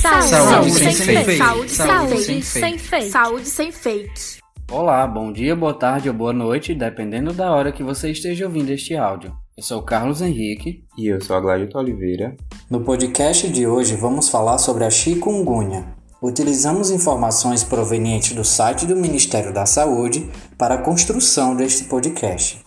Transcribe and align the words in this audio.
Saúde, 0.00 0.28
Saúde 0.28 0.70
sem, 0.72 0.92
sem 0.92 1.06
fake. 1.06 1.24
fake. 1.24 1.38
Saúde, 1.38 1.70
Saúde 1.70 2.24
sem, 2.24 2.42
sem 2.42 2.78
fake. 2.78 2.78
fake. 2.78 3.10
Saúde 3.10 3.46
sem 3.46 3.70
fakes. 3.70 4.38
Olá, 4.72 5.06
bom 5.06 5.30
dia, 5.30 5.54
boa 5.54 5.74
tarde 5.74 6.08
ou 6.08 6.14
boa 6.14 6.32
noite, 6.32 6.74
dependendo 6.74 7.34
da 7.34 7.50
hora 7.52 7.70
que 7.70 7.82
você 7.82 8.10
esteja 8.10 8.46
ouvindo 8.46 8.70
este 8.70 8.96
áudio. 8.96 9.30
Eu 9.54 9.62
sou 9.62 9.80
o 9.80 9.82
Carlos 9.82 10.22
Henrique. 10.22 10.84
E 10.96 11.06
eu 11.06 11.20
sou 11.20 11.36
a 11.36 11.40
Gladito 11.40 11.76
Oliveira. 11.76 12.34
No 12.70 12.80
podcast 12.80 13.46
de 13.50 13.66
hoje 13.66 13.94
vamos 13.94 14.30
falar 14.30 14.56
sobre 14.56 14.84
a 14.84 14.90
chikungunya. 14.90 15.94
Utilizamos 16.22 16.90
informações 16.90 17.62
provenientes 17.62 18.32
do 18.32 18.44
site 18.44 18.86
do 18.86 18.96
Ministério 18.96 19.52
da 19.52 19.66
Saúde 19.66 20.30
para 20.56 20.76
a 20.76 20.82
construção 20.82 21.54
deste 21.54 21.84
podcast. 21.84 22.64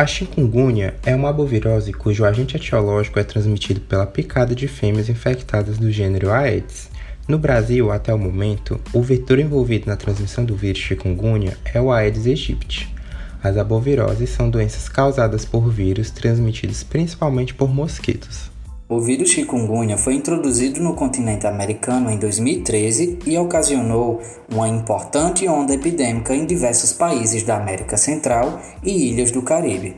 A 0.00 0.06
chikungunya 0.06 0.94
é 1.04 1.12
uma 1.12 1.26
arbovirose 1.26 1.92
cujo 1.92 2.24
agente 2.24 2.56
etiológico 2.56 3.18
é 3.18 3.24
transmitido 3.24 3.80
pela 3.80 4.06
picada 4.06 4.54
de 4.54 4.68
fêmeas 4.68 5.08
infectadas 5.08 5.76
do 5.76 5.90
gênero 5.90 6.30
Aedes. 6.30 6.88
No 7.26 7.36
Brasil, 7.36 7.90
até 7.90 8.14
o 8.14 8.18
momento, 8.18 8.80
o 8.92 9.02
vetor 9.02 9.40
envolvido 9.40 9.88
na 9.88 9.96
transmissão 9.96 10.44
do 10.44 10.54
vírus 10.54 10.78
chikungunya 10.78 11.58
é 11.64 11.80
o 11.80 11.90
Aedes 11.90 12.26
aegypti. 12.26 12.94
As 13.42 13.56
arboviroses 13.56 14.30
são 14.30 14.48
doenças 14.48 14.88
causadas 14.88 15.44
por 15.44 15.68
vírus 15.68 16.12
transmitidos 16.12 16.84
principalmente 16.84 17.52
por 17.52 17.68
mosquitos. 17.68 18.52
O 18.90 19.00
vírus 19.00 19.32
chikungunya 19.32 19.98
foi 19.98 20.14
introduzido 20.14 20.80
no 20.80 20.94
continente 20.94 21.46
americano 21.46 22.10
em 22.10 22.16
2013 22.16 23.18
e 23.26 23.36
ocasionou 23.36 24.22
uma 24.50 24.66
importante 24.66 25.46
onda 25.46 25.74
epidêmica 25.74 26.34
em 26.34 26.46
diversos 26.46 26.94
países 26.94 27.42
da 27.42 27.58
América 27.58 27.98
Central 27.98 28.58
e 28.82 29.10
ilhas 29.10 29.30
do 29.30 29.42
Caribe. 29.42 29.94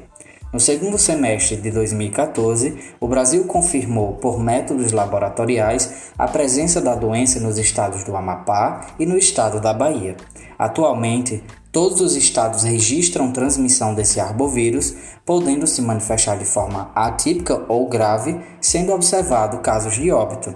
No 0.52 0.58
segundo 0.58 0.98
semestre 0.98 1.54
de 1.54 1.70
2014, 1.70 2.76
o 2.98 3.06
Brasil 3.06 3.44
confirmou, 3.44 4.14
por 4.14 4.40
métodos 4.40 4.90
laboratoriais, 4.90 6.10
a 6.18 6.26
presença 6.26 6.80
da 6.80 6.96
doença 6.96 7.38
nos 7.38 7.58
estados 7.58 8.02
do 8.02 8.16
Amapá 8.16 8.88
e 8.98 9.06
no 9.06 9.16
estado 9.16 9.60
da 9.60 9.72
Bahia. 9.72 10.16
Atualmente, 10.58 11.44
todos 11.72 12.00
os 12.00 12.16
estados 12.16 12.64
registram 12.64 13.32
transmissão 13.32 13.94
desse 13.94 14.20
arbovírus, 14.20 14.94
podendo 15.24 15.66
se 15.66 15.80
manifestar 15.80 16.36
de 16.36 16.44
forma 16.44 16.90
atípica 16.94 17.64
ou 17.68 17.88
grave, 17.88 18.40
sendo 18.60 18.92
observado 18.92 19.58
casos 19.58 19.94
de 19.94 20.10
óbito. 20.10 20.54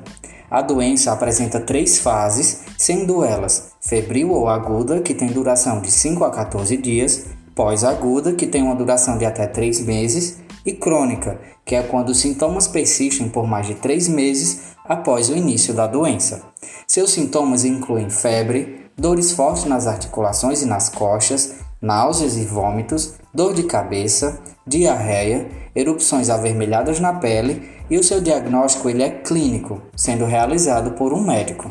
A 0.51 0.63
doença 0.63 1.13
apresenta 1.13 1.61
três 1.61 1.99
fases, 1.99 2.61
sendo 2.79 3.25
elas 3.25 3.73
febril 3.81 4.31
ou 4.31 4.49
aguda, 4.49 5.01
que 5.01 5.15
tem 5.15 5.29
duração 5.29 5.81
de 5.81 5.91
5 5.91 6.25
a 6.25 6.31
14 6.31 6.77
dias, 6.77 7.27
pós-aguda, 7.55 8.33
que 8.33 8.47
tem 8.47 8.63
uma 8.63 8.75
duração 8.75 9.19
de 9.19 9.25
até 9.25 9.47
3 9.47 9.81
meses, 9.81 10.39
e 10.65 10.73
crônica, 10.73 11.39
que 11.65 11.75
é 11.75 11.83
quando 11.83 12.09
os 12.09 12.21
sintomas 12.21 12.67
persistem 12.67 13.29
por 13.29 13.47
mais 13.47 13.67
de 13.67 13.75
3 13.75 14.09
meses 14.09 14.75
após 14.85 15.29
o 15.29 15.37
início 15.37 15.75
da 15.75 15.87
doença. 15.87 16.43
Seus 16.87 17.11
sintomas 17.13 17.65
incluem 17.65 18.09
febre, 18.09 18.84
dores 18.97 19.33
fortes 19.33 19.65
nas 19.65 19.87
articulações 19.87 20.63
e 20.63 20.67
nas 20.67 20.89
costas, 20.89 21.57
náuseas 21.81 22.37
e 22.37 22.45
vômitos, 22.45 23.15
dor 23.33 23.55
de 23.55 23.65
cabeça, 23.65 24.41
diarreia, 24.67 25.49
erupções 25.75 26.31
avermelhadas 26.31 27.01
na 27.01 27.15
pele 27.15 27.69
e 27.91 27.99
o 27.99 28.05
seu 28.05 28.21
diagnóstico 28.21 28.89
ele 28.89 29.03
é 29.03 29.11
clínico, 29.11 29.83
sendo 29.95 30.25
realizado 30.25 30.93
por 30.93 31.13
um 31.13 31.21
médico. 31.21 31.71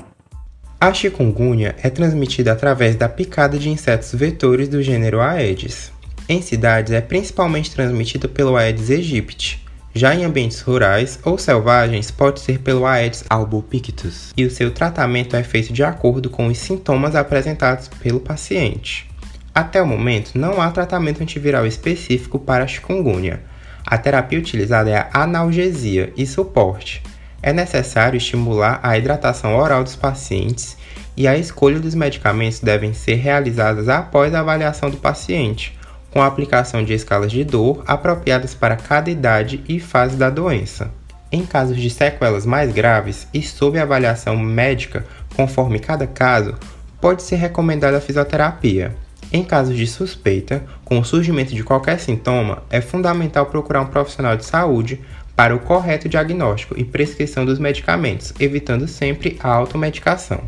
A 0.80 0.94
chikungunya 0.94 1.76
é 1.82 1.90
transmitida 1.90 2.52
através 2.52 2.96
da 2.96 3.08
picada 3.08 3.58
de 3.58 3.70
insetos 3.70 4.14
vetores 4.14 4.68
do 4.68 4.84
gênero 4.84 5.22
Aedes. 5.22 5.92
Em 6.28 6.42
cidades 6.42 6.92
é 6.92 7.02
principalmente 7.02 7.72
transmitida 7.72 8.28
pelo 8.28 8.58
Aedes 8.58 8.90
aegypti. 8.90 9.63
Já 9.96 10.16
em 10.16 10.24
ambientes 10.24 10.60
rurais 10.62 11.20
ou 11.24 11.38
selvagens 11.38 12.10
pode 12.10 12.40
ser 12.40 12.58
pelo 12.60 12.84
Aedes 12.84 13.24
albopictus, 13.30 14.34
e 14.36 14.44
o 14.44 14.50
seu 14.50 14.72
tratamento 14.72 15.36
é 15.36 15.44
feito 15.44 15.72
de 15.72 15.84
acordo 15.84 16.32
com 16.32 16.48
os 16.48 16.58
sintomas 16.58 17.16
apresentados 17.16 17.88
pelo 17.88 18.20
paciente. 18.20 19.08
Até 19.54 19.80
o 19.80 19.86
momento, 19.86 20.32
não 20.34 20.60
há 20.60 20.72
tratamento 20.72 21.22
antiviral 21.22 21.68
específico 21.68 22.40
para 22.40 22.64
a 22.64 22.68
chikungunya. 22.68 23.44
A 23.86 23.96
terapia 23.96 24.40
utilizada 24.40 24.90
é 24.90 24.98
a 24.98 25.24
analgesia 25.24 26.12
e 26.18 26.26
suporte. 26.26 27.04
É 27.40 27.54
necessário 27.54 28.18
estimular 28.18 28.80
a 28.82 28.98
hidratação 28.98 29.56
oral 29.56 29.84
dos 29.84 29.96
pacientes 29.96 30.76
e 31.16 31.28
a 31.28 31.38
escolha 31.38 31.80
dos 31.80 31.94
medicamentos 31.94 32.60
devem 32.60 32.94
ser 32.94 33.16
realizadas 33.16 33.88
após 33.88 34.34
a 34.34 34.40
avaliação 34.40 34.90
do 34.90 34.98
paciente, 34.98 35.78
com 36.14 36.22
a 36.22 36.28
aplicação 36.28 36.84
de 36.84 36.94
escalas 36.94 37.32
de 37.32 37.44
dor 37.44 37.84
apropriadas 37.88 38.54
para 38.54 38.76
cada 38.76 39.10
idade 39.10 39.64
e 39.68 39.80
fase 39.80 40.16
da 40.16 40.30
doença. 40.30 40.92
Em 41.32 41.44
casos 41.44 41.76
de 41.76 41.90
sequelas 41.90 42.46
mais 42.46 42.72
graves 42.72 43.28
e 43.34 43.42
sob 43.42 43.80
avaliação 43.80 44.38
médica, 44.38 45.04
conforme 45.36 45.80
cada 45.80 46.06
caso, 46.06 46.54
pode 47.02 47.24
ser 47.24 47.38
recomendada 47.38 47.98
a 47.98 48.02
fisioterapia. 48.02 48.96
Em 49.32 49.44
casos 49.44 49.76
de 49.76 49.88
suspeita, 49.88 50.64
com 50.86 51.00
o 51.00 51.04
surgimento 51.04 51.56
de 51.56 51.64
qualquer 51.64 52.00
sintoma, 52.00 52.62
é 52.70 52.80
fundamental 52.80 53.48
procurar 53.48 53.82
um 53.82 53.88
profissional 53.88 54.38
de 54.38 54.46
saúde 54.46 55.02
para 55.36 55.56
o 55.56 55.60
correto 55.60 56.08
diagnóstico 56.08 56.80
e 56.80 56.86
prescrição 56.86 57.44
dos 57.44 57.58
medicamentos, 57.58 58.32
evitando 58.40 58.88
sempre 58.88 59.40
a 59.42 59.50
automedicação. 59.50 60.42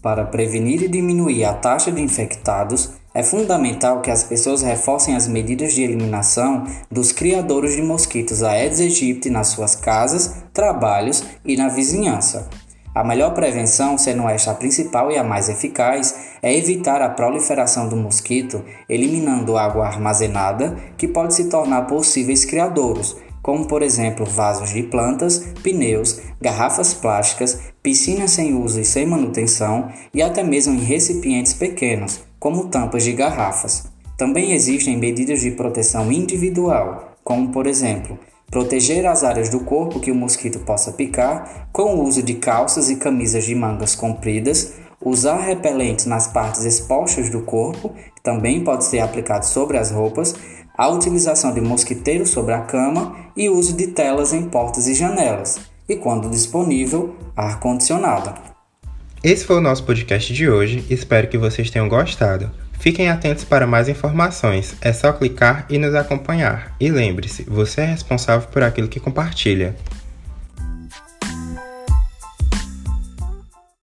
Para 0.00 0.24
prevenir 0.24 0.82
e 0.82 0.88
diminuir 0.88 1.44
a 1.44 1.52
taxa 1.52 1.92
de 1.92 2.00
infectados, 2.00 2.94
é 3.14 3.22
fundamental 3.22 4.00
que 4.00 4.10
as 4.10 4.24
pessoas 4.24 4.60
reforcem 4.60 5.14
as 5.14 5.28
medidas 5.28 5.72
de 5.72 5.82
eliminação 5.82 6.66
dos 6.90 7.12
criadores 7.12 7.76
de 7.76 7.80
mosquitos 7.80 8.42
Aedes 8.42 8.80
aegypti 8.80 9.30
nas 9.30 9.48
suas 9.48 9.76
casas, 9.76 10.34
trabalhos 10.52 11.22
e 11.44 11.56
na 11.56 11.68
vizinhança. 11.68 12.50
A 12.92 13.04
melhor 13.04 13.32
prevenção, 13.32 13.96
sendo 13.96 14.28
esta 14.28 14.50
a 14.50 14.54
principal 14.54 15.10
e 15.10 15.16
a 15.16 15.24
mais 15.24 15.48
eficaz, 15.48 16.14
é 16.42 16.56
evitar 16.56 17.02
a 17.02 17.08
proliferação 17.08 17.88
do 17.88 17.96
mosquito, 17.96 18.64
eliminando 18.88 19.56
água 19.56 19.86
armazenada, 19.86 20.76
que 20.96 21.08
pode 21.08 21.34
se 21.34 21.48
tornar 21.48 21.82
possíveis 21.82 22.44
criadouros, 22.44 23.16
como 23.42 23.66
por 23.66 23.82
exemplo 23.82 24.24
vasos 24.24 24.70
de 24.70 24.84
plantas, 24.84 25.38
pneus, 25.62 26.20
garrafas 26.40 26.94
plásticas, 26.94 27.58
piscinas 27.82 28.30
sem 28.30 28.54
uso 28.54 28.80
e 28.80 28.84
sem 28.84 29.06
manutenção 29.06 29.88
e 30.12 30.22
até 30.22 30.42
mesmo 30.42 30.74
em 30.74 30.78
recipientes 30.78 31.52
pequenos, 31.52 32.20
como 32.44 32.66
tampas 32.66 33.02
de 33.02 33.14
garrafas. 33.14 33.84
Também 34.18 34.52
existem 34.52 34.98
medidas 34.98 35.40
de 35.40 35.52
proteção 35.52 36.12
individual, 36.12 37.14
como 37.24 37.48
por 37.48 37.66
exemplo, 37.66 38.18
proteger 38.50 39.06
as 39.06 39.24
áreas 39.24 39.48
do 39.48 39.60
corpo 39.60 39.98
que 39.98 40.10
o 40.10 40.14
mosquito 40.14 40.58
possa 40.58 40.92
picar 40.92 41.70
com 41.72 41.94
o 41.94 42.04
uso 42.04 42.22
de 42.22 42.34
calças 42.34 42.90
e 42.90 42.96
camisas 42.96 43.44
de 43.44 43.54
mangas 43.54 43.94
compridas, 43.94 44.74
usar 45.02 45.38
repelentes 45.38 46.04
nas 46.04 46.26
partes 46.26 46.66
expostas 46.66 47.30
do 47.30 47.40
corpo, 47.40 47.94
que 48.14 48.22
também 48.22 48.62
pode 48.62 48.84
ser 48.84 48.98
aplicado 48.98 49.46
sobre 49.46 49.78
as 49.78 49.90
roupas, 49.90 50.34
a 50.76 50.86
utilização 50.88 51.50
de 51.50 51.62
mosquiteiros 51.62 52.28
sobre 52.28 52.52
a 52.52 52.60
cama 52.60 53.16
e 53.34 53.48
uso 53.48 53.72
de 53.72 53.86
telas 53.86 54.34
em 54.34 54.50
portas 54.50 54.86
e 54.86 54.92
janelas, 54.92 55.58
e 55.88 55.96
quando 55.96 56.28
disponível, 56.28 57.14
ar-condicionado. 57.34 58.53
Esse 59.24 59.46
foi 59.46 59.56
o 59.56 59.60
nosso 59.62 59.84
podcast 59.84 60.34
de 60.34 60.50
hoje, 60.50 60.84
espero 60.90 61.28
que 61.28 61.38
vocês 61.38 61.70
tenham 61.70 61.88
gostado. 61.88 62.50
Fiquem 62.78 63.08
atentos 63.08 63.42
para 63.42 63.66
mais 63.66 63.88
informações, 63.88 64.76
é 64.82 64.92
só 64.92 65.14
clicar 65.14 65.64
e 65.70 65.78
nos 65.78 65.94
acompanhar. 65.94 66.76
E 66.78 66.90
lembre-se, 66.90 67.42
você 67.44 67.80
é 67.80 67.86
responsável 67.86 68.46
por 68.48 68.62
aquilo 68.62 68.86
que 68.86 69.00
compartilha. 69.00 69.74